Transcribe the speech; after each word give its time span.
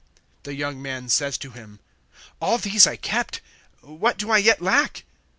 (20)The 0.45 0.57
young 0.57 0.81
man 0.81 1.07
says 1.09 1.37
to 1.37 1.51
him: 1.51 1.79
All 2.39 2.57
these 2.57 2.87
I 2.87 2.95
kept; 2.95 3.39
what 3.81 4.17
do 4.17 4.31
I 4.31 4.39
yet 4.39 4.59
lack? 4.59 5.03